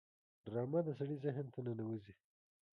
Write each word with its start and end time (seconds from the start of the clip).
ډرامه 0.45 0.79
د 0.85 0.89
سړي 0.99 1.15
ذهن 1.23 1.45
ته 1.53 1.59
ننوزي 1.65 2.13